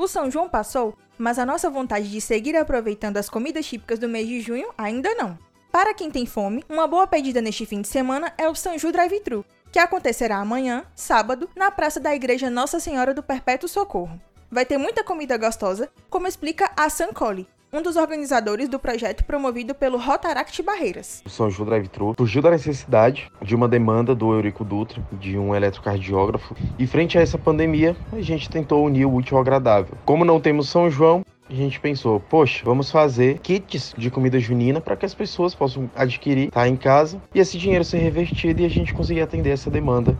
O 0.00 0.08
São 0.08 0.30
João 0.30 0.48
passou, 0.48 0.96
mas 1.18 1.38
a 1.38 1.44
nossa 1.44 1.68
vontade 1.68 2.10
de 2.10 2.22
seguir 2.22 2.56
aproveitando 2.56 3.18
as 3.18 3.28
comidas 3.28 3.66
típicas 3.66 3.98
do 3.98 4.08
mês 4.08 4.26
de 4.26 4.40
junho 4.40 4.70
ainda 4.78 5.14
não. 5.14 5.38
Para 5.70 5.92
quem 5.92 6.10
tem 6.10 6.24
fome, 6.24 6.64
uma 6.70 6.86
boa 6.86 7.06
pedida 7.06 7.42
neste 7.42 7.66
fim 7.66 7.82
de 7.82 7.88
semana 7.88 8.32
é 8.38 8.48
o 8.48 8.54
Sanju 8.54 8.90
Drive-Thru, 8.92 9.44
que 9.70 9.78
acontecerá 9.78 10.38
amanhã, 10.38 10.86
sábado, 10.96 11.50
na 11.54 11.70
praça 11.70 12.00
da 12.00 12.14
Igreja 12.14 12.48
Nossa 12.48 12.80
Senhora 12.80 13.12
do 13.12 13.22
Perpétuo 13.22 13.68
Socorro. 13.68 14.18
Vai 14.50 14.64
ter 14.64 14.78
muita 14.78 15.04
comida 15.04 15.36
gostosa, 15.36 15.90
como 16.08 16.26
explica 16.26 16.70
a 16.74 16.88
Sancoli, 16.88 17.46
um 17.72 17.80
dos 17.80 17.96
organizadores 17.96 18.68
do 18.68 18.78
projeto 18.78 19.24
promovido 19.24 19.74
pelo 19.74 19.96
Rotaract 19.96 20.60
Barreiras. 20.62 21.22
O 21.24 21.30
São 21.30 21.48
João 21.48 21.68
Drive-Thru 21.68 22.14
surgiu 22.16 22.42
da 22.42 22.50
necessidade 22.50 23.30
de 23.40 23.54
uma 23.54 23.68
demanda 23.68 24.14
do 24.14 24.32
Eurico 24.32 24.64
Dutra, 24.64 25.00
de 25.12 25.38
um 25.38 25.54
eletrocardiógrafo, 25.54 26.56
e 26.78 26.86
frente 26.86 27.16
a 27.16 27.20
essa 27.20 27.38
pandemia, 27.38 27.96
a 28.12 28.20
gente 28.20 28.50
tentou 28.50 28.84
unir 28.84 29.04
o 29.04 29.14
útil 29.14 29.36
ao 29.36 29.42
agradável. 29.42 29.96
Como 30.04 30.24
não 30.24 30.40
temos 30.40 30.68
São 30.68 30.90
João, 30.90 31.24
a 31.48 31.54
gente 31.54 31.80
pensou, 31.80 32.20
poxa, 32.20 32.62
vamos 32.64 32.90
fazer 32.90 33.38
kits 33.38 33.94
de 33.96 34.10
comida 34.10 34.38
junina 34.38 34.80
para 34.80 34.96
que 34.96 35.06
as 35.06 35.14
pessoas 35.14 35.54
possam 35.54 35.90
adquirir, 35.94 36.50
tá 36.50 36.68
em 36.68 36.76
casa 36.76 37.20
e 37.34 37.40
esse 37.40 37.58
dinheiro 37.58 37.84
ser 37.84 37.98
revertido 37.98 38.62
e 38.62 38.64
a 38.64 38.70
gente 38.70 38.94
conseguir 38.94 39.20
atender 39.20 39.50
essa 39.50 39.70
demanda 39.70 40.16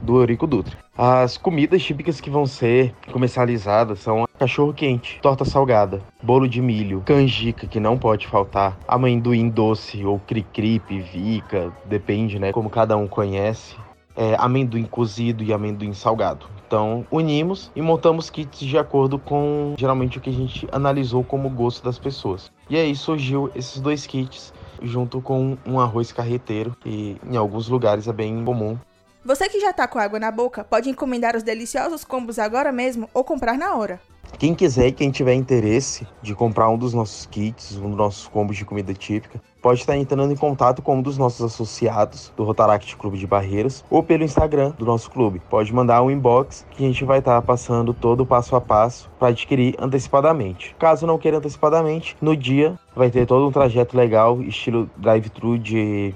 do 0.00 0.18
Eurico 0.20 0.46
Dutra. 0.46 0.76
As 0.98 1.38
comidas 1.38 1.82
típicas 1.82 2.20
que 2.20 2.28
vão 2.28 2.46
ser 2.46 2.92
comercializadas 3.12 4.00
são 4.00 4.26
cachorro 4.42 4.74
quente, 4.74 5.20
torta 5.22 5.44
salgada, 5.44 6.02
bolo 6.20 6.48
de 6.48 6.60
milho, 6.60 7.00
canjica 7.06 7.64
que 7.64 7.78
não 7.78 7.96
pode 7.96 8.26
faltar, 8.26 8.76
amendoim 8.88 9.48
doce 9.48 10.04
ou 10.04 10.18
cri-cri, 10.18 10.80
pivica, 10.80 11.72
depende, 11.84 12.40
né, 12.40 12.50
como 12.50 12.68
cada 12.68 12.96
um 12.96 13.06
conhece. 13.06 13.76
É, 14.16 14.34
amendoim 14.38 14.82
cozido 14.84 15.42
e 15.44 15.54
amendoim 15.54 15.94
salgado. 15.94 16.46
Então, 16.66 17.06
unimos 17.10 17.70
e 17.74 17.80
montamos 17.80 18.28
kits 18.28 18.58
de 18.58 18.76
acordo 18.76 19.18
com 19.18 19.74
geralmente 19.78 20.18
o 20.18 20.20
que 20.20 20.28
a 20.28 20.32
gente 20.32 20.68
analisou 20.70 21.22
como 21.24 21.48
gosto 21.48 21.84
das 21.84 21.98
pessoas. 21.98 22.50
E 22.68 22.76
aí 22.76 22.94
surgiu 22.94 23.50
esses 23.54 23.80
dois 23.80 24.06
kits 24.06 24.52
junto 24.82 25.20
com 25.22 25.56
um 25.64 25.80
arroz 25.80 26.12
carreteiro, 26.12 26.76
que 26.80 27.16
em 27.26 27.36
alguns 27.36 27.68
lugares 27.68 28.06
é 28.06 28.12
bem 28.12 28.44
comum. 28.44 28.76
Você 29.24 29.48
que 29.48 29.60
já 29.60 29.72
tá 29.72 29.86
com 29.86 29.98
água 29.98 30.18
na 30.18 30.30
boca, 30.30 30.64
pode 30.64 30.90
encomendar 30.90 31.36
os 31.36 31.44
deliciosos 31.44 32.04
combos 32.04 32.38
agora 32.38 32.72
mesmo 32.72 33.08
ou 33.14 33.22
comprar 33.22 33.56
na 33.56 33.76
hora. 33.76 34.00
Quem 34.42 34.56
quiser 34.56 34.90
quem 34.90 35.08
tiver 35.12 35.34
interesse 35.34 36.04
de 36.20 36.34
comprar 36.34 36.68
um 36.68 36.76
dos 36.76 36.92
nossos 36.92 37.26
kits, 37.26 37.76
um 37.76 37.90
dos 37.90 37.96
nossos 37.96 38.26
combos 38.26 38.56
de 38.56 38.64
comida 38.64 38.92
típica, 38.92 39.40
pode 39.62 39.78
estar 39.78 39.96
entrando 39.96 40.32
em 40.32 40.36
contato 40.36 40.82
com 40.82 40.96
um 40.96 41.00
dos 41.00 41.16
nossos 41.16 41.42
associados 41.42 42.32
do 42.36 42.42
Rotaract 42.42 42.96
Clube 42.96 43.16
de 43.16 43.24
Barreiras 43.24 43.84
ou 43.88 44.02
pelo 44.02 44.24
Instagram 44.24 44.70
do 44.70 44.84
nosso 44.84 45.08
clube. 45.12 45.40
Pode 45.48 45.72
mandar 45.72 46.02
um 46.02 46.10
inbox 46.10 46.66
que 46.72 46.82
a 46.82 46.86
gente 46.88 47.04
vai 47.04 47.20
estar 47.20 47.40
passando 47.42 47.94
todo 47.94 48.22
o 48.22 48.26
passo 48.26 48.56
a 48.56 48.60
passo 48.60 49.08
para 49.16 49.28
adquirir 49.28 49.76
antecipadamente. 49.78 50.74
Caso 50.76 51.06
não 51.06 51.18
queira 51.18 51.38
antecipadamente, 51.38 52.16
no 52.20 52.36
dia 52.36 52.76
vai 52.96 53.12
ter 53.12 53.24
todo 53.26 53.46
um 53.46 53.52
trajeto 53.52 53.96
legal, 53.96 54.42
estilo 54.42 54.90
drive-thru 54.96 55.56
de 55.56 56.12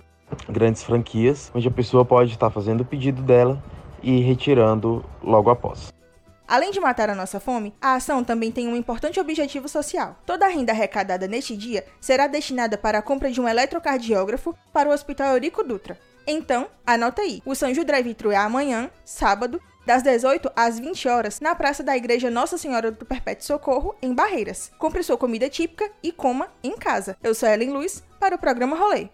grandes 0.49 0.83
franquias, 0.83 1.53
onde 1.55 1.69
a 1.69 1.71
pessoa 1.71 2.05
pode 2.05 2.33
estar 2.33 2.51
fazendo 2.51 2.81
o 2.81 2.85
pedido 2.85 3.23
dela 3.23 3.63
e 4.03 4.21
retirando 4.21 5.05
logo 5.23 5.49
após. 5.49 5.95
Além 6.49 6.71
de 6.71 6.79
matar 6.79 7.11
a 7.11 7.15
nossa 7.15 7.41
fome, 7.41 7.75
a 7.81 7.95
ação 7.95 8.23
também 8.23 8.53
tem 8.53 8.69
um 8.69 8.77
importante 8.77 9.19
objetivo 9.19 9.69
social. 9.69 10.17
Toda 10.25 10.47
a 10.47 10.49
renda 10.49 10.73
arrecadada 10.73 11.27
neste 11.27 11.57
dia 11.57 11.85
será 12.01 12.27
destinada 12.27 12.79
para 12.79 12.99
a 12.99 13.03
compra 13.03 13.31
de 13.31 13.41
um 13.41 13.49
eletrocardiógrafo 13.49 14.55
para 14.73 14.89
o 14.89 14.93
Hospital 14.93 15.33
Eurico 15.33 15.65
Dutra. 15.65 15.99
Então, 16.27 16.69
anota 16.87 17.23
aí, 17.23 17.41
o 17.45 17.55
São 17.55 17.73
Drive-Thru 17.73 18.31
é 18.31 18.37
amanhã, 18.37 18.91
sábado, 19.05 19.61
das 19.87 20.03
18 20.03 20.51
às 20.57 20.79
20 20.81 21.09
horas, 21.09 21.41
na 21.41 21.55
praça 21.55 21.83
da 21.83 21.97
Igreja 21.97 22.29
Nossa 22.29 22.59
Senhora 22.59 22.91
do 22.91 23.07
Perpétuo 23.07 23.47
Socorro, 23.47 23.95
em 24.03 24.13
Barreiras. 24.13 24.73
Compre 24.79 25.05
sua 25.05 25.17
comida 25.17 25.49
típica 25.49 25.89
e 26.03 26.11
coma 26.11 26.49
em 26.63 26.77
casa. 26.77 27.17
Eu 27.23 27.35
sou 27.35 27.49
Ellen 27.49 27.71
Luz, 27.71 28.03
para 28.19 28.35
o 28.35 28.39
programa 28.39 28.77
Rolê. 28.77 29.09